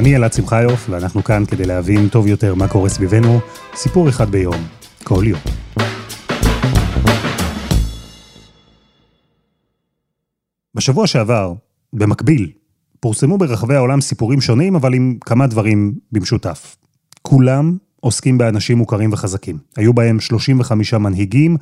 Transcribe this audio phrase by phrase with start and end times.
[0.00, 3.40] אני אלעד שמחיוף, ואנחנו כאן כדי להבין טוב יותר מה קורה סביבנו,
[3.74, 4.54] סיפור אחד ביום,
[5.04, 5.40] כל יום.
[10.74, 11.54] בשבוע שעבר,
[11.92, 12.50] במקביל,
[13.00, 16.76] פורסמו ברחבי העולם סיפורים שונים, אבל עם כמה דברים במשותף.
[17.22, 19.58] כולם עוסקים באנשים מוכרים וחזקים.
[19.76, 21.56] היו בהם 35 מנהיגים,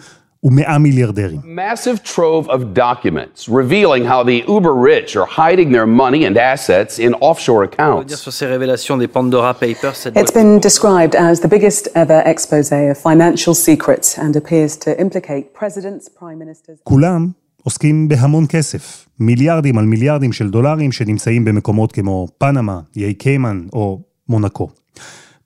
[0.45, 1.41] ומאה מיליארדרים.
[1.41, 6.99] Massive trove of documents revealing how the uber rich are hiding their money and assets
[6.99, 8.15] in offshore accounts.
[8.17, 12.97] sur ces révélations des Pandora Papers, It's been described as the biggest ever expose of
[13.11, 16.79] financial secrets and appears to implicate presidents, prime ministers.
[16.85, 17.29] כולם
[17.63, 24.01] עוסקים בהמון כסף, מיליארדים על מיליארדים של דולרים שנמצאים במקומות כמו פנמה, איי קיימן או
[24.29, 24.69] מונקו.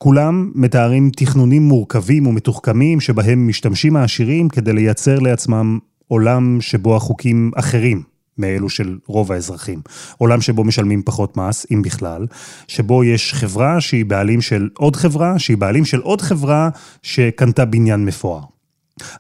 [0.03, 5.79] כולם מתארים תכנונים מורכבים ומתוחכמים שבהם משתמשים העשירים כדי לייצר לעצמם
[6.09, 8.03] עולם שבו החוקים אחרים
[8.39, 9.81] מאלו של רוב האזרחים.
[10.19, 12.27] עולם שבו משלמים פחות מס, אם בכלל,
[12.69, 16.69] שבו יש חברה שהיא בעלים של עוד חברה, שהיא בעלים של עוד חברה
[17.03, 18.52] שקנתה בניין מפואר.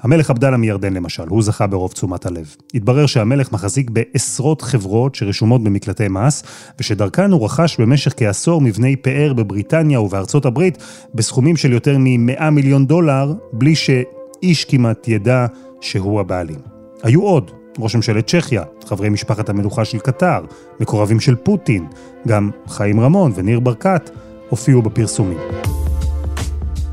[0.01, 2.56] המלך עבדאללה מירדן למשל, הוא זכה ברוב תשומת הלב.
[2.75, 6.42] התברר שהמלך מחזיק בעשרות חברות שרשומות במקלטי מס,
[6.79, 10.79] ושדרכן הוא רכש במשך כעשור מבני פאר בבריטניה ובארצות הברית,
[11.14, 15.47] בסכומים של יותר מ-100 מיליון דולר, בלי שאיש כמעט ידע
[15.81, 16.59] שהוא הבעלים.
[17.03, 20.45] היו עוד, ראש ממשלת צ'כיה, חברי משפחת המלוכה של קטר,
[20.81, 21.86] מקורבים של פוטין,
[22.29, 24.11] גם חיים רמון וניר ברקת
[24.48, 25.39] הופיעו בפרסומים.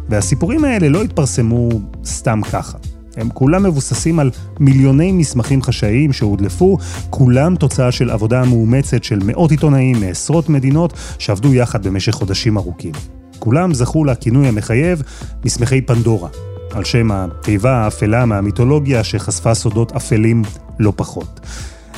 [0.09, 1.69] והסיפורים האלה לא התפרסמו
[2.05, 2.77] סתם ככה.
[3.17, 6.77] הם כולם מבוססים על מיליוני מסמכים חשאיים שהודלפו,
[7.09, 12.92] כולם תוצאה של עבודה מאומצת של מאות עיתונאים מעשרות מדינות שעבדו יחד במשך חודשים ארוכים.
[13.39, 15.02] כולם זכו לכינוי המחייב
[15.45, 16.30] מסמכי פנדורה,
[16.71, 20.41] על שם התיבה האפלה מהמיתולוגיה שחשפה סודות אפלים
[20.80, 21.39] לא פחות.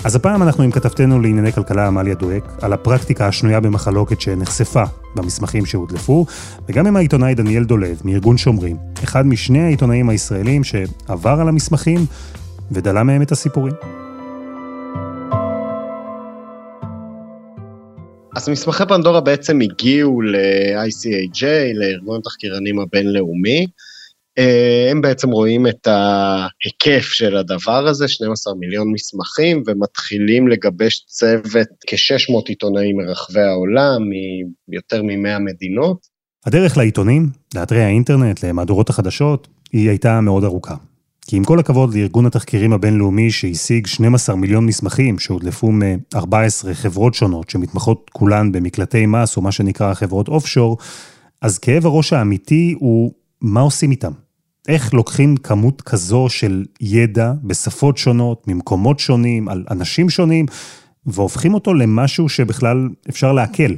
[0.06, 4.84] אז הפעם אנחנו עם כתבתנו לענייני כלכלה עמליה דואק, על הפרקטיקה השנויה במחלוקת שנחשפה
[5.16, 6.26] במסמכים שהודלפו,
[6.70, 12.00] וגם עם העיתונאי דניאל דולב מארגון שומרים, אחד משני העיתונאים הישראלים שעבר על המסמכים
[12.72, 13.74] ודלה מהם את הסיפורים.
[18.36, 21.44] אז מסמכי פנדורה בעצם הגיעו ל-ICAJ,
[21.76, 23.66] לארגון התחקירנים הבינלאומי.
[24.92, 32.42] הם בעצם רואים את ההיקף של הדבר הזה, 12 מיליון מסמכים, ומתחילים לגבש צוות כ-600
[32.48, 34.02] עיתונאים מרחבי העולם,
[34.68, 36.08] מיותר מ-100 מדינות.
[36.46, 40.76] הדרך לעיתונים, לאתרי האינטרנט, למהדורות החדשות, היא הייתה מאוד ארוכה.
[41.28, 47.50] כי עם כל הכבוד לארגון התחקירים הבינלאומי שהשיג 12 מיליון מסמכים שהודלפו מ-14 חברות שונות
[47.50, 50.78] שמתמחות כולן במקלטי מס או מה שנקרא חברות אופשור,
[51.42, 53.12] אז כאב הראש האמיתי הוא
[53.42, 54.12] מה עושים איתם?
[54.68, 60.46] איך לוקחים כמות כזו של ידע בשפות שונות, ממקומות שונים, על אנשים שונים,
[61.06, 63.74] והופכים אותו למשהו שבכלל אפשר לעכל.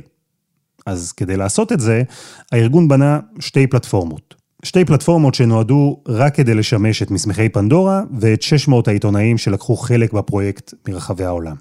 [0.85, 2.03] אז כדי לעשות את זה,
[2.51, 4.35] הארגון בנה שתי פלטפורמות.
[4.63, 10.74] שתי פלטפורמות שנועדו רק כדי לשמש את מסמכי פנדורה ואת 600 העיתונאים שלקחו חלק בפרויקט
[10.88, 11.56] מרחבי העולם.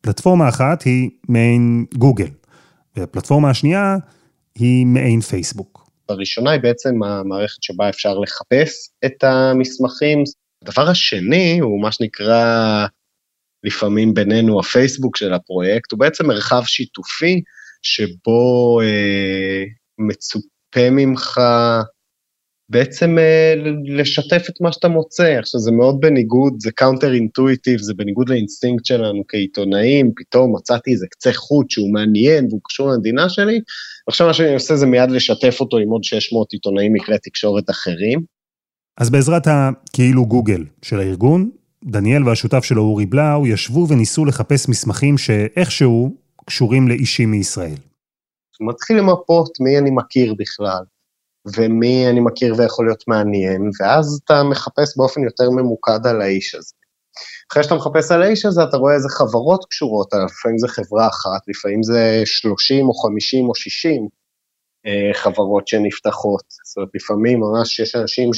[0.00, 2.28] פלטפורמה אחת היא מעין גוגל,
[2.96, 3.96] והפלטפורמה השנייה
[4.54, 5.87] היא מעין פייסבוק.
[6.10, 10.22] הראשונה היא בעצם המערכת שבה אפשר לחפש את המסמכים.
[10.62, 12.86] הדבר השני הוא מה שנקרא
[13.64, 17.42] לפעמים בינינו הפייסבוק של הפרויקט, הוא בעצם מרחב שיתופי
[17.82, 19.64] שבו אה,
[19.98, 21.40] מצופה ממך
[22.70, 25.38] בעצם אה, לשתף את מה שאתה מוצא.
[25.38, 31.32] עכשיו זה מאוד בניגוד, זה counterintuitive, זה בניגוד לאינסטינקט שלנו כעיתונאים, פתאום מצאתי איזה קצה
[31.32, 33.60] חוט שהוא מעניין והוא קשור למדינה שלי,
[34.06, 38.20] ועכשיו מה שאני עושה זה מיד לשתף אותו עם עוד 600 עיתונאים מכלי תקשורת אחרים.
[39.00, 41.50] אז בעזרת הכאילו גוגל של הארגון,
[41.84, 46.16] דניאל והשותף שלו אורי בלאו ישבו וניסו לחפש מסמכים שאיכשהו
[46.46, 47.76] קשורים לאישים מישראל.
[48.60, 50.82] מתחיל למפות מי אני מכיר בכלל.
[51.56, 56.74] ומי אני מכיר ויכול להיות מעניין, ואז אתה מחפש באופן יותר ממוקד על האיש הזה.
[57.52, 61.40] אחרי שאתה מחפש על האיש הזה, אתה רואה איזה חברות קשורות, לפעמים זה חברה אחת,
[61.48, 64.08] לפעמים זה 30 או 50 או 60
[64.86, 66.42] אה, חברות שנפתחות.
[66.64, 68.30] זאת אומרת, לפעמים ממש יש אנשים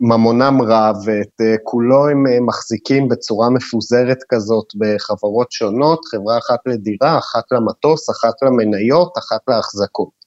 [0.00, 6.60] שממונם רב, ואת אה, כולו הם אה, מחזיקים בצורה מפוזרת כזאת בחברות שונות, חברה אחת
[6.66, 10.25] לדירה, אחת למטוס, אחת למניות, אחת להחזקות.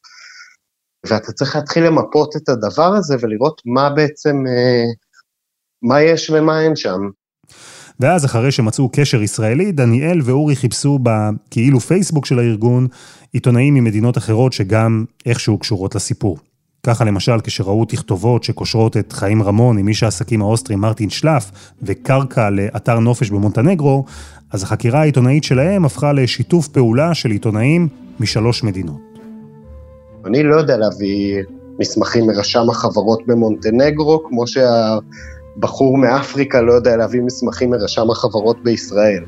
[1.05, 4.85] ואתה צריך להתחיל למפות את הדבר הזה ולראות מה בעצם, אה,
[5.81, 6.99] מה יש ומה אין שם.
[7.99, 12.87] ואז אחרי שמצאו קשר ישראלי, דניאל ואורי חיפשו בכאילו פייסבוק של הארגון
[13.33, 16.37] עיתונאים ממדינות אחרות שגם איכשהו קשורות לסיפור.
[16.83, 22.49] ככה למשל כשראו תכתובות שקושרות את חיים רמון עם איש העסקים האוסטרי מרטין שלף וקרקע
[22.49, 24.05] לאתר נופש במונטנגרו,
[24.51, 27.87] אז החקירה העיתונאית שלהם הפכה לשיתוף פעולה של עיתונאים
[28.19, 29.08] משלוש מדינות.
[30.25, 31.43] אני לא יודע להביא
[31.79, 39.23] מסמכים מרשם החברות במונטנגרו, כמו שהבחור מאפריקה לא יודע להביא מסמכים מרשם החברות בישראל.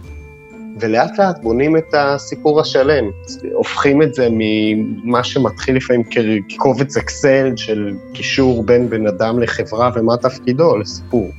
[0.79, 3.05] ולאט לאט בונים את הסיפור השלם,
[3.53, 6.03] הופכים את זה ממה שמתחיל לפעמים
[6.49, 11.31] כקובץ אקסל של קישור בין בן אדם לחברה ומה תפקידו לסיפור.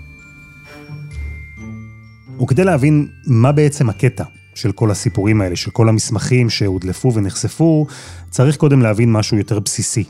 [2.43, 7.87] וכדי להבין מה בעצם הקטע של כל הסיפורים האלה, של כל המסמכים שהודלפו ונחשפו,
[8.31, 10.04] צריך קודם להבין משהו יותר בסיסי.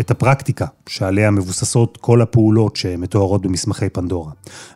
[0.00, 4.32] את הפרקטיקה שעליה מבוססות כל הפעולות שמתוארות במסמכי פנדורה.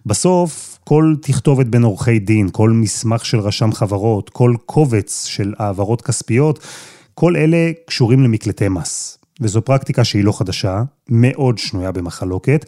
[0.06, 6.02] בסוף, כל תכתובת בין עורכי דין, כל מסמך של רשם חברות, כל קובץ של העברות
[6.02, 6.58] כספיות,
[7.14, 9.19] כל אלה קשורים למקלטי מס.
[9.40, 12.64] וזו פרקטיקה שהיא לא חדשה, מאוד שנויה במחלוקת,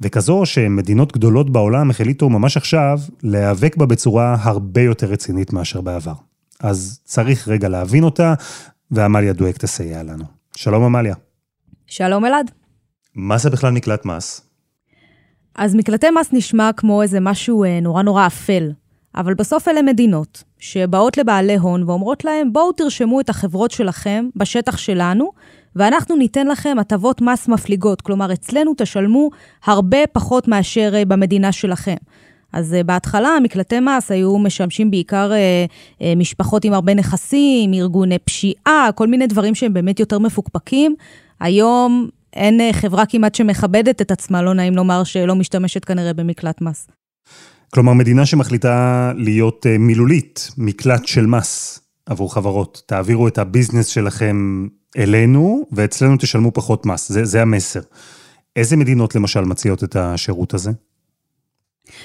[0.00, 6.14] וכזו שמדינות גדולות בעולם החליטו ממש עכשיו להיאבק בה בצורה הרבה יותר רצינית מאשר בעבר.
[6.60, 8.34] אז צריך רגע להבין אותה,
[8.90, 10.24] ועמליה דואק תסייע לנו.
[10.56, 11.14] שלום עמליה.
[11.86, 12.50] שלום אלעד.
[13.14, 14.40] מה זה בכלל מקלט מס?
[15.54, 18.72] אז מקלטי מס נשמע כמו איזה משהו אה, נורא נורא אפל,
[19.16, 24.76] אבל בסוף אלה מדינות שבאות לבעלי הון ואומרות להם, בואו תרשמו את החברות שלכם בשטח
[24.76, 25.30] שלנו,
[25.76, 28.00] ואנחנו ניתן לכם הטבות מס מפליגות.
[28.00, 29.30] כלומר, אצלנו תשלמו
[29.64, 31.96] הרבה פחות מאשר אה, במדינה שלכם.
[32.52, 38.18] אז uh, בהתחלה מקלטי מס היו משמשים בעיקר uh, uh, משפחות עם הרבה נכסים, ארגוני
[38.18, 40.94] פשיעה, כל מיני דברים שהם באמת יותר מפוקפקים.
[41.40, 46.60] היום אין uh, חברה כמעט שמכבדת את עצמה, לא נעים לומר שלא משתמשת כנראה במקלט
[46.60, 46.88] מס.
[47.74, 52.82] כלומר, מדינה שמחליטה להיות מילולית, מקלט של מס עבור חברות.
[52.86, 57.12] תעבירו את הביזנס שלכם אלינו, ואצלנו תשלמו פחות מס.
[57.12, 57.80] זה, זה המסר.
[58.56, 60.70] איזה מדינות למשל מציעות את השירות הזה?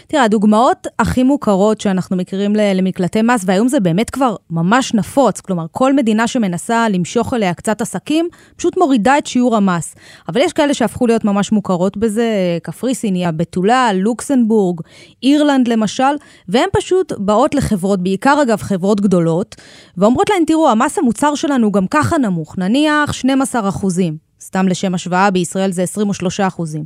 [0.07, 5.65] תראה, הדוגמאות הכי מוכרות שאנחנו מכירים למקלטי מס, והיום זה באמת כבר ממש נפוץ, כלומר,
[5.71, 9.95] כל מדינה שמנסה למשוך אליה קצת עסקים, פשוט מורידה את שיעור המס.
[10.29, 14.81] אבל יש כאלה שהפכו להיות ממש מוכרות בזה, קפריסין, הבתולה, לוקסנבורג,
[15.23, 16.13] אירלנד למשל,
[16.49, 19.55] והן פשוט באות לחברות, בעיקר אגב חברות גדולות,
[19.97, 24.29] ואומרות להן, תראו, המס המוצר שלנו גם ככה נמוך, נניח 12 אחוזים.
[24.41, 26.83] סתם לשם השוואה, בישראל זה 23 אחוזים.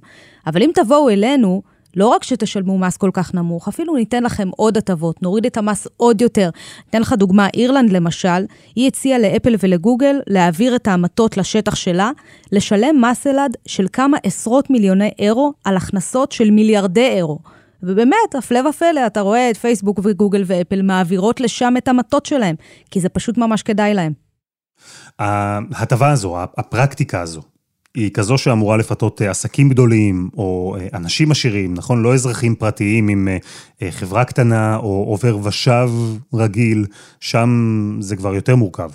[0.47, 1.61] אבל אם תבואו אלינו,
[1.95, 5.87] לא רק שתשלמו מס כל כך נמוך, אפילו ניתן לכם עוד הטבות, נוריד את המס
[5.97, 6.49] עוד יותר.
[6.89, 8.45] אתן לך דוגמה, אירלנד למשל,
[8.75, 12.11] היא הציעה לאפל ולגוגל להעביר את ההמתות לשטח שלה,
[12.51, 17.39] לשלם מס אלעד של כמה עשרות מיליוני אירו על הכנסות של מיליארדי אירו.
[17.83, 22.55] ובאמת, הפלא ופלא, אתה רואה את פייסבוק וגוגל ואפל מעבירות לשם את המטות שלהם,
[22.91, 24.13] כי זה פשוט ממש כדאי להם.
[25.19, 27.41] ההטבה הזו, הפרקטיקה הזו,
[27.95, 32.01] היא כזו שאמורה לפתות אה, עסקים גדולים או אה, אנשים עשירים, נכון?
[32.03, 33.27] לא אזרחים פרטיים עם
[33.81, 35.89] אה, חברה קטנה או עובר ושב
[36.33, 36.85] רגיל,
[37.19, 37.49] שם
[37.99, 38.89] זה כבר יותר מורכב.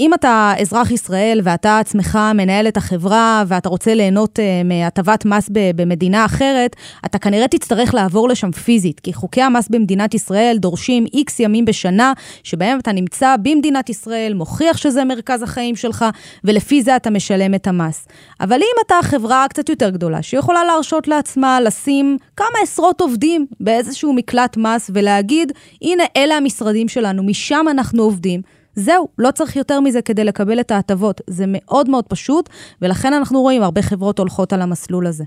[0.00, 5.50] אם אתה אזרח ישראל ואתה עצמך מנהל את החברה ואתה רוצה ליהנות uh, מהטבת מס
[5.52, 11.40] במדינה אחרת, אתה כנראה תצטרך לעבור לשם פיזית, כי חוקי המס במדינת ישראל דורשים איקס
[11.40, 16.04] ימים בשנה, שבהם אתה נמצא במדינת ישראל, מוכיח שזה מרכז החיים שלך,
[16.44, 18.08] ולפי זה אתה משלם את המס.
[18.40, 24.12] אבל אם אתה חברה קצת יותר גדולה, שיכולה להרשות לעצמה לשים כמה עשרות עובדים באיזשהו
[24.12, 28.42] מקלט מס ולהגיד, הנה, אלה המשרדים שלנו, משם אנחנו עובדים,
[28.74, 31.20] זהו, לא צריך יותר מזה כדי לקבל את ההטבות.
[31.30, 32.48] זה מאוד מאוד פשוט,
[32.82, 35.24] ולכן אנחנו רואים הרבה חברות הולכות על המסלול הזה.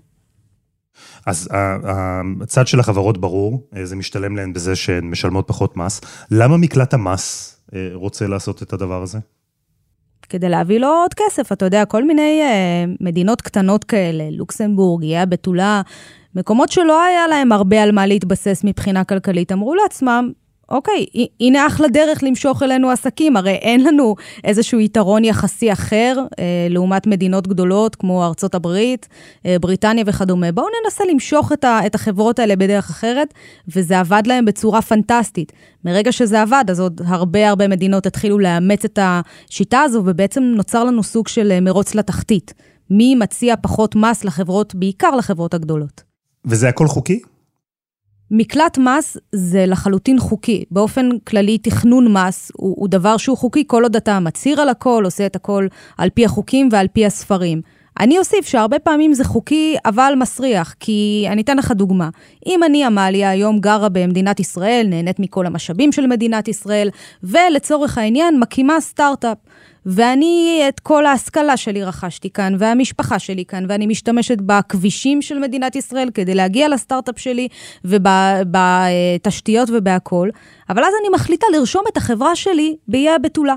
[1.25, 1.49] אז
[2.41, 6.01] הצד של החברות ברור, אה, זה משתלם להן בזה שהן משלמות פחות מס.
[6.31, 9.19] למה מקלט המס אה, רוצה לעשות את הדבר הזה?
[10.29, 15.17] כדי להביא לו עוד כסף, אתה יודע, כל מיני אה, מדינות קטנות כאלה, לוקסמבורג, איי
[15.17, 15.81] הבתולה,
[16.35, 20.31] מקומות שלא היה להם הרבה על מה להתבסס מבחינה כלכלית, אמרו לעצמם,
[20.69, 21.05] אוקיי,
[21.39, 27.07] הנה אחלה דרך למשוך אלינו עסקים, הרי אין לנו איזשהו יתרון יחסי אחר אה, לעומת
[27.07, 29.07] מדינות גדולות כמו ארצות הברית,
[29.45, 30.51] אה, בריטניה וכדומה.
[30.51, 33.33] בואו ננסה למשוך את, ה, את החברות האלה בדרך אחרת,
[33.75, 35.51] וזה עבד להם בצורה פנטסטית.
[35.85, 40.83] מרגע שזה עבד, אז עוד הרבה הרבה מדינות התחילו לאמץ את השיטה הזו, ובעצם נוצר
[40.83, 42.53] לנו סוג של אה, מרוץ לתחתית.
[42.89, 46.03] מי מציע פחות מס לחברות, בעיקר לחברות הגדולות.
[46.45, 47.19] וזה הכל חוקי?
[48.31, 50.63] מקלט מס זה לחלוטין חוקי.
[50.71, 55.01] באופן כללי, תכנון מס הוא, הוא דבר שהוא חוקי כל עוד אתה מצהיר על הכל,
[55.05, 55.67] עושה את הכל
[55.97, 57.61] על פי החוקים ועל פי הספרים.
[57.99, 62.09] אני אוסיף שהרבה פעמים זה חוקי, אבל מסריח, כי אני אתן לך דוגמה.
[62.47, 66.89] אם אני, עמליה, היום גרה במדינת ישראל, נהנית מכל המשאבים של מדינת ישראל,
[67.23, 69.37] ולצורך העניין מקימה סטארט-אפ.
[69.87, 75.75] ואני את כל ההשכלה שלי רכשתי כאן, והמשפחה שלי כאן, ואני משתמשת בכבישים של מדינת
[75.75, 77.47] ישראל כדי להגיע לסטארט-אפ שלי,
[77.85, 80.31] ובתשתיות ובהכול,
[80.69, 83.55] אבל אז אני מחליטה לרשום את החברה שלי באיי הבתולה.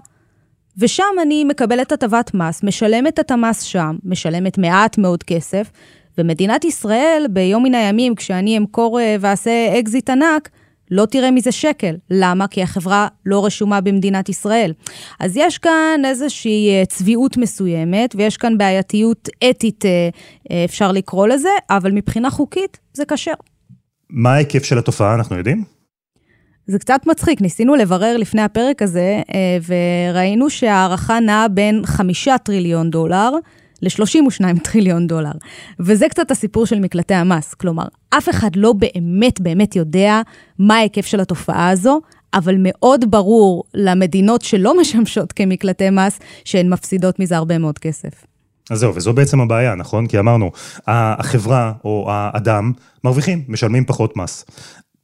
[0.79, 5.71] ושם אני מקבלת הטבת מס, משלמת את המס שם, משלמת מעט מאוד כסף,
[6.19, 10.49] ומדינת ישראל, ביום מן הימים, כשאני אמכור אה, ואעשה אקזיט ענק,
[10.91, 11.97] לא תראה מזה שקל.
[12.11, 12.49] למה?
[12.49, 14.73] כי החברה לא רשומה במדינת ישראל.
[15.21, 21.49] אז יש כאן איזושהי אה, צביעות מסוימת, ויש כאן בעייתיות אתית, אה, אפשר לקרוא לזה,
[21.71, 23.33] אבל מבחינה חוקית זה כשר.
[24.11, 25.65] מה ההיקף של התופעה, אנחנו יודעים?
[26.67, 32.91] זה קצת מצחיק, ניסינו לברר לפני הפרק הזה, אה, וראינו שההערכה נעה בין חמישה טריליון
[32.91, 33.31] דולר
[33.83, 35.33] ל-32 טריליון דולר.
[35.81, 37.55] וזה קצת הסיפור של מקלטי המס.
[37.55, 40.21] כלומר, אף אחד לא באמת באמת יודע
[40.59, 42.01] מה ההיקף של התופעה הזו,
[42.35, 48.25] אבל מאוד ברור למדינות שלא משמשות כמקלטי מס, שהן מפסידות מזה הרבה מאוד כסף.
[48.71, 50.07] אז זהו, וזו בעצם הבעיה, נכון?
[50.07, 50.51] כי אמרנו,
[50.87, 52.73] החברה או האדם
[53.05, 54.45] מרוויחים, משלמים פחות מס.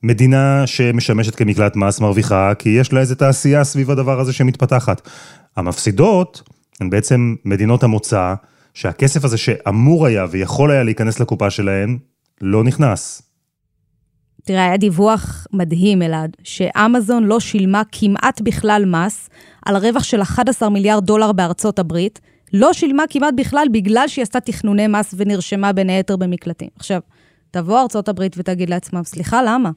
[0.02, 5.08] מדינה שמשמשת כמקלט מס מרוויחה, כי יש לה איזה תעשייה סביב הדבר הזה שמתפתחת.
[5.56, 6.42] המפסידות
[6.80, 8.34] הן בעצם מדינות המוצא,
[8.76, 11.98] שהכסף הזה שאמור היה ויכול היה להיכנס לקופה שלהן,
[12.40, 13.22] לא נכנס.
[14.44, 19.28] תראה, היה דיווח מדהים, אלעד, שאמזון לא שילמה כמעט בכלל מס
[19.66, 22.20] על רווח של 11 מיליארד דולר בארצות הברית,
[22.52, 26.68] לא שילמה כמעט בכלל בגלל שהיא עשתה תכנוני מס ונרשמה בין היתר במקלטים.
[26.76, 27.00] עכשיו,
[27.50, 29.70] תבוא ארצות הברית ותגיד לעצמם, סליחה, למה?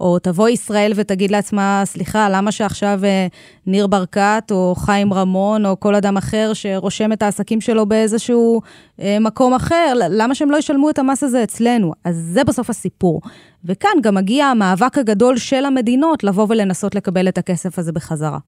[0.00, 3.26] או תבוא ישראל ותגיד לעצמה, סליחה, למה שעכשיו אה,
[3.66, 8.60] ניר ברקת, או חיים רמון, או כל אדם אחר שרושם את העסקים שלו באיזשהו
[9.00, 11.92] אה, מקום אחר, למה שהם לא ישלמו את המס הזה אצלנו?
[12.04, 13.20] אז זה בסוף הסיפור.
[13.64, 18.38] וכאן גם מגיע המאבק הגדול של המדינות לבוא ולנסות לקבל את הכסף הזה בחזרה.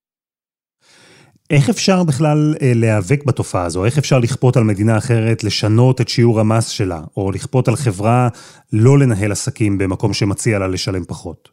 [1.51, 3.85] איך אפשר בכלל אה, להיאבק בתופעה הזו?
[3.85, 8.29] איך אפשר לכפות על מדינה אחרת לשנות את שיעור המס שלה, או לכפות על חברה
[8.73, 11.49] לא לנהל עסקים במקום שמציע לה לשלם פחות?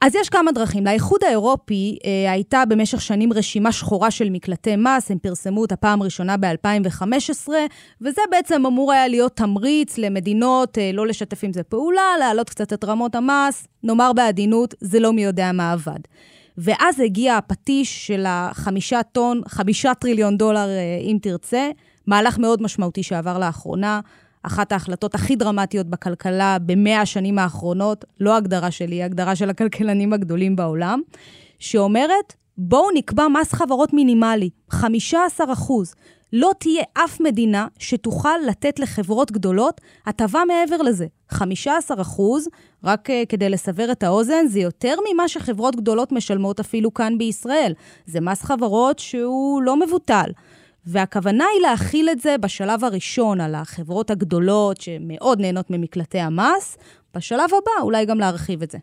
[0.00, 0.84] אז יש כמה דרכים.
[0.84, 6.02] לאיחוד האירופי אה, הייתה במשך שנים רשימה שחורה של מקלטי מס, הם פרסמו אותה פעם
[6.02, 7.48] ראשונה ב-2015,
[8.00, 12.72] וזה בעצם אמור היה להיות תמריץ למדינות אה, לא לשתף עם זה פעולה, להעלות קצת
[12.72, 16.00] את רמות המס, נאמר בעדינות, זה לא מי יודע מה עבד.
[16.58, 21.70] ואז הגיע הפטיש של החמישה טון, חמישה טריליון דולר, אה, אם תרצה,
[22.06, 24.00] מהלך מאוד משמעותי שעבר לאחרונה.
[24.42, 30.56] אחת ההחלטות הכי דרמטיות בכלכלה במאה השנים האחרונות, לא הגדרה שלי, הגדרה של הכלכלנים הגדולים
[30.56, 31.00] בעולם,
[31.58, 35.94] שאומרת, בואו נקבע מס חברות מינימלי, 15 אחוז.
[36.36, 41.06] לא תהיה אף מדינה שתוכל לתת לחברות גדולות הטבה מעבר לזה.
[41.30, 42.48] 15 אחוז,
[42.84, 47.72] רק uh, כדי לסבר את האוזן, זה יותר ממה שחברות גדולות משלמות אפילו כאן בישראל.
[48.06, 50.30] זה מס חברות שהוא לא מבוטל.
[50.86, 56.76] והכוונה היא להכיל את זה בשלב הראשון על החברות הגדולות שמאוד נהנות ממקלטי המס,
[57.14, 58.78] בשלב הבא אולי גם להרחיב את זה.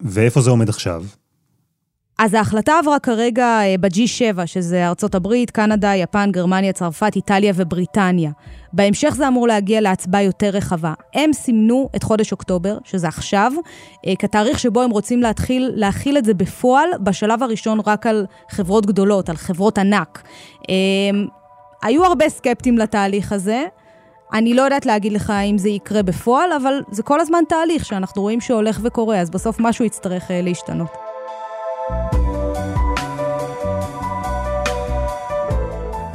[0.00, 1.04] ואיפה זה עומד עכשיו?
[2.24, 8.30] אז ההחלטה עברה כרגע אה, ב-G7, שזה ארצות הברית, קנדה, יפן, גרמניה, צרפת, איטליה ובריטניה.
[8.72, 10.94] בהמשך זה אמור להגיע להצבעה יותר רחבה.
[11.14, 13.52] הם סימנו את חודש אוקטובר, שזה עכשיו,
[14.06, 18.86] אה, כתאריך שבו הם רוצים להתחיל להכיל את זה בפועל, בשלב הראשון רק על חברות
[18.86, 20.22] גדולות, על חברות ענק.
[20.70, 20.74] אה,
[21.82, 23.64] היו הרבה סקפטים לתהליך הזה.
[24.32, 28.22] אני לא יודעת להגיד לך אם זה יקרה בפועל, אבל זה כל הזמן תהליך שאנחנו
[28.22, 31.11] רואים שהולך וקורה, אז בסוף משהו יצטרך להשתנות.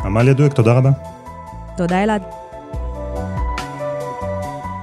[0.05, 0.89] עמליה דואק, תודה רבה.
[1.77, 2.23] תודה אלעד.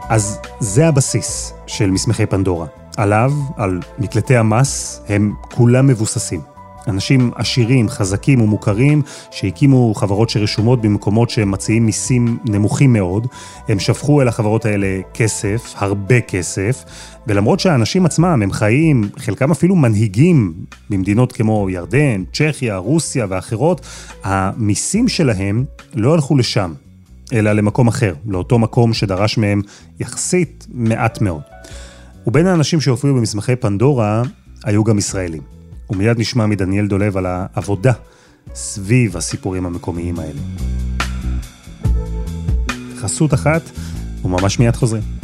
[0.09, 2.67] אז זה הבסיס של מסמכי פנדורה.
[2.97, 6.54] עליו, על מקלטי המס, הם כולם מבוססים.
[6.89, 13.27] אנשים עשירים, חזקים ומוכרים, שהקימו חברות שרשומות במקומות שהם מציעים מיסים נמוכים מאוד,
[13.69, 16.85] הם שפכו אל החברות האלה כסף, הרבה כסף,
[17.27, 20.53] ולמרות שהאנשים עצמם הם חיים, חלקם אפילו מנהיגים
[20.91, 23.87] במדינות כמו ירדן, צ'כיה, רוסיה ואחרות,
[24.25, 25.65] המיסים שלהם
[25.95, 26.73] לא הלכו לשם,
[27.33, 29.63] אלא למקום אחר, לאותו מקום שדרש מהם
[30.01, 31.43] יחסית מעט מאוד.
[32.27, 34.23] ובין האנשים שהופיעו במסמכי פנדורה
[34.65, 35.43] היו גם ישראלים.
[35.91, 37.93] ומיד נשמע מדניאל דולב על העבודה
[38.55, 40.41] סביב הסיפורים המקומיים האלה.
[42.97, 43.63] חסות אחת,
[44.25, 45.24] וממש מיד חוזרים.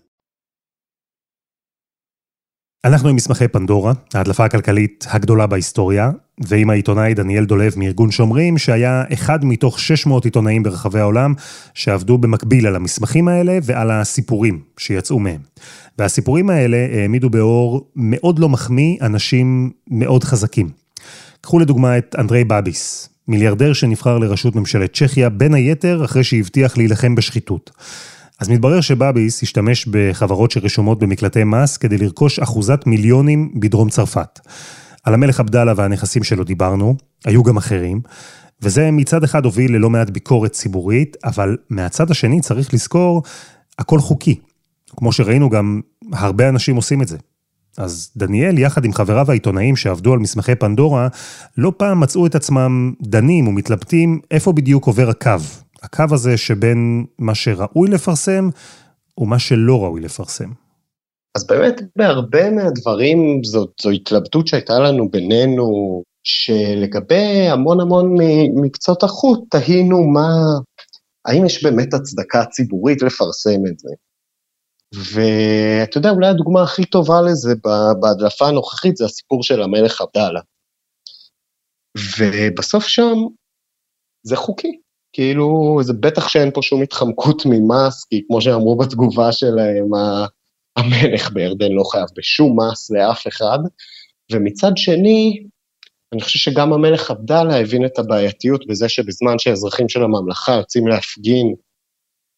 [2.85, 6.11] אנחנו עם מסמכי פנדורה, ההדלפה הכלכלית הגדולה בהיסטוריה,
[6.47, 11.33] ועם העיתונאי דניאל דולב מארגון שומרים, שהיה אחד מתוך 600 עיתונאים ברחבי העולם
[11.73, 15.41] שעבדו במקביל על המסמכים האלה ועל הסיפורים שיצאו מהם.
[15.97, 20.69] והסיפורים האלה העמידו באור מאוד לא מחמיא אנשים מאוד חזקים.
[21.41, 27.15] קחו לדוגמה את אנדרי בביס, מיליארדר שנבחר לראשות ממשלת צ'כיה, בין היתר אחרי שהבטיח להילחם
[27.15, 27.71] בשחיתות.
[28.41, 34.39] אז מתברר שבאביס השתמש בחברות שרשומות במקלטי מס כדי לרכוש אחוזת מיליונים בדרום צרפת.
[35.03, 36.95] על המלך עבדאללה והנכסים שלו דיברנו,
[37.25, 38.01] היו גם אחרים,
[38.61, 43.23] וזה מצד אחד הוביל ללא מעט ביקורת ציבורית, אבל מהצד השני צריך לזכור,
[43.79, 44.39] הכל חוקי.
[44.97, 45.81] כמו שראינו גם,
[46.13, 47.17] הרבה אנשים עושים את זה.
[47.77, 51.07] אז דניאל, יחד עם חבריו העיתונאים שעבדו על מסמכי פנדורה,
[51.57, 55.31] לא פעם מצאו את עצמם דנים ומתלבטים איפה בדיוק עובר הקו.
[55.83, 58.49] הקו הזה שבין מה שראוי לפרסם
[59.17, 60.49] ומה שלא ראוי לפרסם.
[61.35, 65.67] אז באמת בהרבה מהדברים זאת, זו התלבטות שהייתה לנו בינינו,
[66.23, 68.15] שלגבי המון המון
[68.55, 70.29] מקצות החוט תהינו מה,
[71.25, 73.89] האם יש באמת הצדקה ציבורית לפרסם את זה.
[74.93, 77.53] ואתה יודע, אולי הדוגמה הכי טובה לזה
[78.01, 80.41] בהדלפה הנוכחית זה הסיפור של המלך עבדאללה.
[82.17, 83.15] ובסוף שם
[84.23, 84.79] זה חוקי.
[85.13, 89.89] כאילו, זה בטח שאין פה שום התחמקות ממס, כי כמו שאמרו בתגובה שלהם,
[90.77, 93.59] המלך בירדן לא חייב בשום מס לאף אחד,
[94.31, 95.43] ומצד שני,
[96.13, 101.53] אני חושב שגם המלך עבדאללה הבין את הבעייתיות בזה שבזמן שאזרחים של הממלכה יוצאים להפגין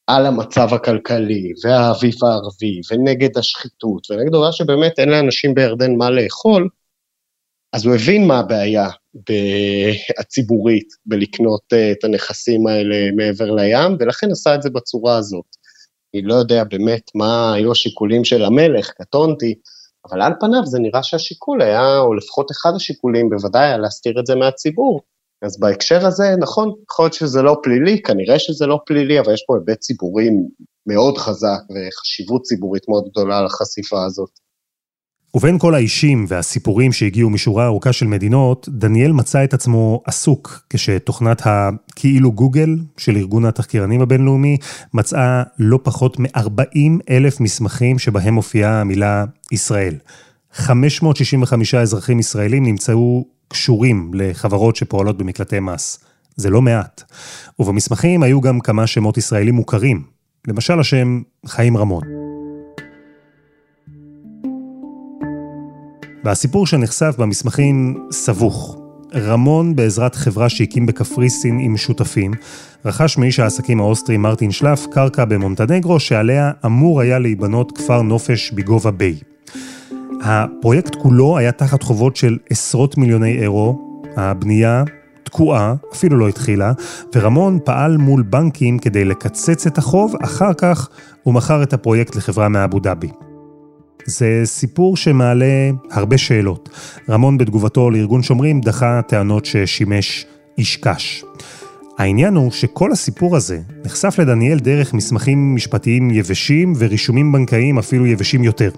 [0.08, 6.70] על המצב הכלכלי, והאביב הערבי, ונגד השחיתות, ונגד דבר שבאמת אין לאנשים בירדן מה לאכול,
[7.74, 8.90] אז הוא הבין מה הבעיה
[10.20, 15.46] הציבורית בלקנות אה, את הנכסים האלה מעבר לים, ולכן עשה את זה בצורה הזאת.
[16.14, 19.56] אני לא יודע באמת מה היו השיקולים של המלך, קטונתי,
[20.06, 24.26] אבל על פניו זה נראה שהשיקול היה, או לפחות אחד השיקולים בוודאי היה להסתיר את
[24.26, 25.02] זה מהציבור.
[25.42, 29.44] אז בהקשר הזה, נכון, יכול להיות שזה לא פלילי, כנראה שזה לא פלילי, אבל יש
[29.48, 30.30] פה היבט ציבורי
[30.88, 34.30] מאוד חזק וחשיבות ציבורית מאוד גדולה לחשיפה הזאת.
[35.36, 41.42] ובין כל האישים והסיפורים שהגיעו משורה ארוכה של מדינות, דניאל מצא את עצמו עסוק כשתוכנת
[41.46, 44.58] הכאילו גוגל של ארגון התחקירנים הבינלאומי
[44.94, 46.78] מצאה לא פחות מ-40
[47.10, 49.96] אלף מסמכים שבהם מופיעה המילה ישראל.
[50.54, 56.00] 565 אזרחים ישראלים נמצאו קשורים לחברות שפועלות במקלטי מס.
[56.36, 57.04] זה לא מעט.
[57.60, 60.04] ובמסמכים היו גם כמה שמות ישראלים מוכרים.
[60.48, 62.23] למשל השם חיים רמון.
[66.24, 68.78] והסיפור שנחשף במסמכים סבוך.
[69.16, 72.32] רמון, בעזרת חברה שהקים בקפריסין עם שותפים,
[72.86, 78.92] רכש מאיש העסקים האוסטרי מרטין שלף קרקע במונטנגרו, שעליה אמור היה להיבנות כפר נופש בגובה
[78.92, 79.16] ביי.
[80.22, 84.84] הפרויקט כולו היה תחת חובות של עשרות מיליוני אירו, הבנייה
[85.24, 86.72] תקועה, אפילו לא התחילה,
[87.16, 90.90] ורמון פעל מול בנקים כדי לקצץ את החוב, אחר כך
[91.24, 93.10] הוא מכר את הפרויקט לחברה מאבו דאבי.
[94.06, 96.70] זה סיפור שמעלה הרבה שאלות.
[97.10, 100.26] רמון בתגובתו לארגון שומרים דחה טענות ששימש
[100.58, 101.24] איש קש.
[101.98, 108.44] העניין הוא שכל הסיפור הזה נחשף לדניאל דרך מסמכים משפטיים יבשים ורישומים בנקאיים אפילו יבשים
[108.44, 108.70] יותר.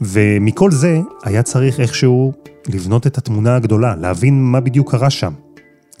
[0.00, 2.32] ומכל זה היה צריך איכשהו
[2.68, 5.32] לבנות את התמונה הגדולה, להבין מה בדיוק קרה שם,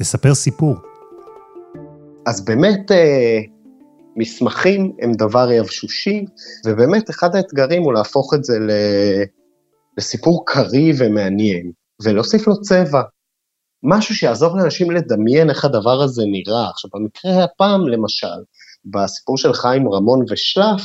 [0.00, 0.76] לספר סיפור.
[2.26, 3.40] אז באמת אה,
[4.16, 6.24] מסמכים הם דבר יבשושי,
[6.66, 8.58] ובאמת אחד האתגרים הוא להפוך את זה
[9.98, 13.02] לסיפור קריא ומעניין, ולהוסיף לו צבע.
[13.82, 16.70] משהו שיעזור לאנשים לדמיין איך הדבר הזה נראה.
[16.70, 18.26] עכשיו, במקרה הפעם, למשל,
[18.84, 20.82] בסיפור של חיים רמון ושלף,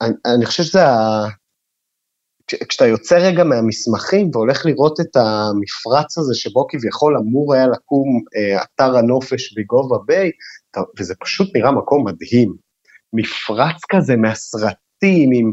[0.00, 0.80] אני, אני חושב שזה.
[2.68, 8.62] כשאתה יוצא רגע מהמסמכים והולך לראות את המפרץ הזה שבו כביכול אמור היה לקום אה,
[8.62, 10.30] אתר הנופש בגובה ביי,
[10.98, 12.54] וזה פשוט נראה מקום מדהים.
[13.12, 15.52] מפרץ כזה מהסרטים, עם,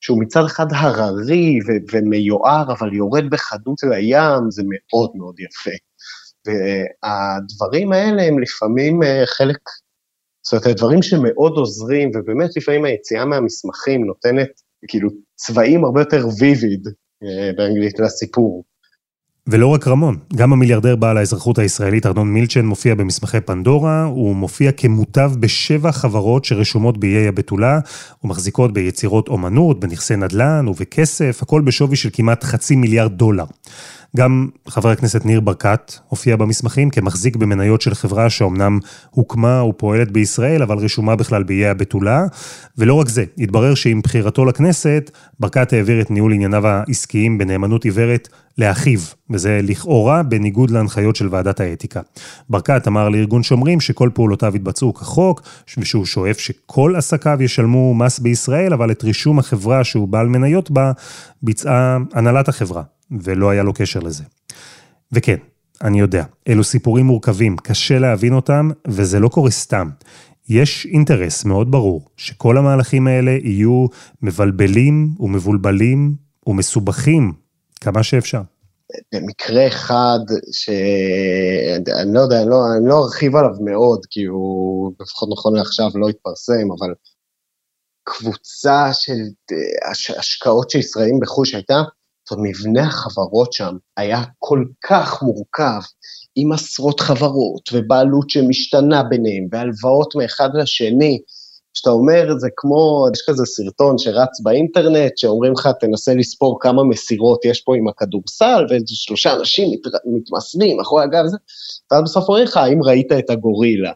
[0.00, 5.76] שהוא מצד אחד הררי ו- ומיוער, אבל יורד בחדות לים, זה מאוד מאוד יפה.
[6.46, 9.58] והדברים האלה הם לפעמים אה, חלק,
[10.42, 14.50] זאת אומרת, דברים שמאוד עוזרים, ובאמת לפעמים היציאה מהמסמכים נותנת
[14.88, 16.88] כאילו צבעים הרבה יותר ויביד
[17.22, 18.64] אה, באנגלית לסיפור.
[19.46, 24.72] ולא רק רמון, גם המיליארדר בעל האזרחות הישראלית ארנון מילצ'ן מופיע במסמכי פנדורה, הוא מופיע
[24.72, 27.78] כמוטב בשבע חברות שרשומות באיי הבתולה,
[28.24, 33.44] ומחזיקות ביצירות אומנות, בנכסי נדל"ן ובכסף, הכל בשווי של כמעט חצי מיליארד דולר.
[34.16, 38.78] גם חבר הכנסת ניר ברקת הופיע במסמכים כמחזיק במניות של חברה שאומנם
[39.10, 42.24] הוקמה ופועלת בישראל, אבל רשומה בכלל באיי הבתולה.
[42.78, 48.28] ולא רק זה, התברר שעם בחירתו לכנסת, ברקת העביר את ניהול ענייניו העסקיים בנאמנות עיוורת
[48.58, 52.00] לאחיו, וזה לכאורה בניגוד להנחיות של ועדת האתיקה.
[52.50, 55.42] ברקת אמר לארגון שומרים שכל פעולותיו יתבצעו כחוק,
[55.78, 60.92] ושהוא שואף שכל עסקיו ישלמו מס בישראל, אבל את רישום החברה שהוא בעל מניות בה,
[61.42, 62.82] ביצעה הנהלת החברה.
[63.10, 64.24] ולא היה לו קשר לזה.
[65.12, 65.36] וכן,
[65.82, 69.90] אני יודע, אלו סיפורים מורכבים, קשה להבין אותם, וזה לא קורה סתם.
[70.48, 73.86] יש אינטרס מאוד ברור שכל המהלכים האלה יהיו
[74.22, 76.14] מבלבלים ומבולבלים
[76.46, 77.32] ומסובכים
[77.80, 78.42] כמה שאפשר.
[79.14, 80.18] במקרה אחד,
[80.52, 85.90] שאני לא יודע, אני לא, אני לא ארחיב עליו מאוד, כי הוא לפחות נכון לעכשיו
[85.94, 86.94] לא התפרסם, אבל
[88.04, 89.18] קבוצה של
[89.52, 91.82] אה, השקעות של ישראלים בחו"ל שהייתה
[92.38, 95.80] מבנה החברות שם היה כל כך מורכב,
[96.36, 101.18] עם עשרות חברות ובעלות שמשתנה ביניהם, והלוואות מאחד לשני,
[101.74, 107.44] שאתה אומר, זה כמו, יש כזה סרטון שרץ באינטרנט, שאומרים לך, תנסה לספור כמה מסירות
[107.44, 111.24] יש פה עם הכדורסל, ושלושה אנשים מת, מתמסדים מאחורי הגב,
[111.90, 113.92] ואז בסוף אומרים לך, האם ראית את הגורילה?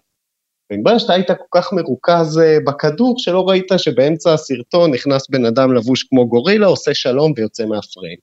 [0.72, 5.72] ומתברר שאתה היית כל כך מרוכז אה, בכדור, שלא ראית שבאמצע הסרטון נכנס בן אדם
[5.72, 8.18] לבוש כמו גורילה, עושה שלום ויוצא מהפריים.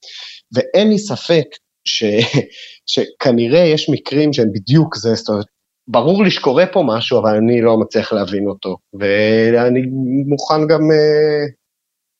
[0.53, 1.45] ואין לי ספק
[1.85, 2.03] ש,
[2.91, 5.45] שכנראה יש מקרים שהם בדיוק זה, זאת אומרת,
[5.87, 8.77] ברור לי שקורה פה משהו, אבל אני לא מצליח להבין אותו.
[8.93, 9.81] ואני
[10.27, 11.51] מוכן גם uh,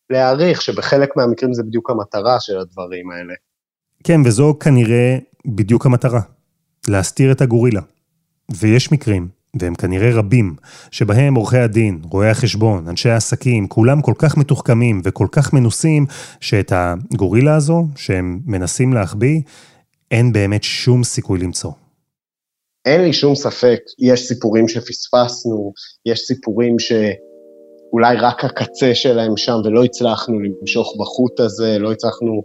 [0.09, 3.33] להעריך שבחלק מהמקרים זה בדיוק המטרה של הדברים האלה.
[4.03, 6.21] כן, וזו כנראה בדיוק המטרה,
[6.87, 7.81] להסתיר את הגורילה.
[8.57, 9.27] ויש מקרים
[9.59, 10.55] והם כנראה רבים,
[10.91, 16.05] שבהם עורכי הדין, רואי החשבון, אנשי העסקים, כולם כל כך מתוחכמים וכל כך מנוסים,
[16.39, 19.41] שאת הגורילה הזו שהם מנסים להחביא,
[20.11, 21.71] אין באמת שום סיכוי למצוא.
[22.85, 25.73] אין לי שום ספק, יש סיפורים שפספסנו,
[26.05, 32.41] יש סיפורים שאולי רק הקצה שלהם שם ולא הצלחנו למשוך בחוט הזה, לא הצלחנו,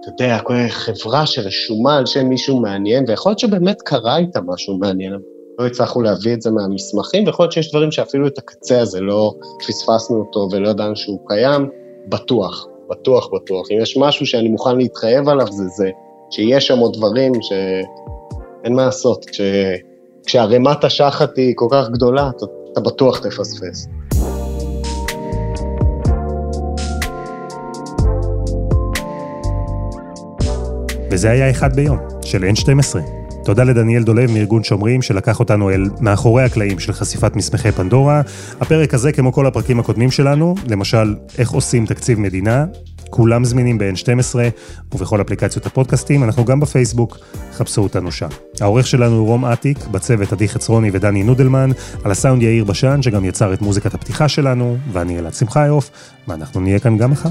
[0.00, 4.78] אתה יודע, כל חברה שרשומה על שם מישהו מעניין, ויכול להיות שבאמת קרה איתה משהו
[4.78, 5.12] מעניין,
[5.58, 9.34] לא הצלחנו להביא את זה מהמסמכים, ויכול להיות שיש דברים שאפילו את הקצה הזה לא
[9.68, 11.68] פספסנו אותו ולא ידענו שהוא קיים,
[12.08, 13.66] בטוח, בטוח, בטוח.
[13.70, 15.90] אם יש משהו שאני מוכן להתחייב עליו, זה זה,
[16.30, 19.24] שיש שם עוד דברים שאין מה לעשות.
[19.24, 19.40] כש...
[20.26, 23.88] כשערימת השחת היא כל כך גדולה, אתה, אתה בטוח תפספס.
[31.10, 33.21] וזה היה אחד ביום, של N12.
[33.44, 38.22] תודה לדניאל דולב מארגון שומרים, שלקח אותנו אל מאחורי הקלעים של חשיפת מסמכי פנדורה.
[38.60, 42.64] הפרק הזה, כמו כל הפרקים הקודמים שלנו, למשל, איך עושים תקציב מדינה,
[43.10, 44.34] כולם זמינים ב-N12
[44.94, 47.18] ובכל אפליקציות הפודקאסטים, אנחנו גם בפייסבוק,
[47.52, 48.28] חפשו אותנו שם.
[48.60, 51.70] העורך שלנו הוא רום אטיק, בצוות עדי חצרוני ודני נודלמן,
[52.04, 55.90] על הסאונד יאיר בשן, שגם יצר את מוזיקת הפתיחה שלנו, ואני אלעד שמחיוף,
[56.28, 57.30] ואנחנו נהיה כאן גם מחר.